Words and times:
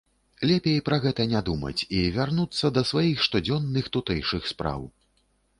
Лепей 0.51 0.79
пра 0.87 0.97
гэта 1.03 1.25
не 1.33 1.41
думаць 1.49 1.83
і 1.99 2.01
вярнуцца 2.17 2.71
да 2.79 2.85
сваіх 2.93 3.23
штодзённых 3.27 3.93
тутэйшых 3.97 4.53
спраў. 4.55 4.81